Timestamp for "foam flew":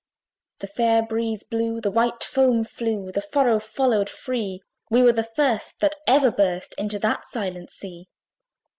2.23-3.11